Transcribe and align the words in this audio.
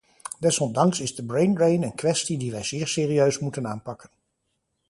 Desondanks 0.43 0.99
is 0.99 1.15
de 1.15 1.25
braindrain 1.25 1.83
een 1.83 1.95
kwestie 1.95 2.37
die 2.37 2.51
wij 2.51 2.63
zeer 2.63 2.87
serieus 2.87 3.39
moeten 3.39 3.67
aanpakken. 3.67 4.09